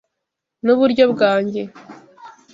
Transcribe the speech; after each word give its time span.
Nuburyo 0.63 1.03
bwanjye. 1.13 1.61